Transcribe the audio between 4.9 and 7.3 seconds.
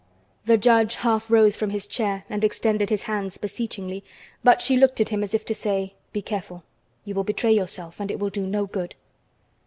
at him as if to say: "Be careful! You will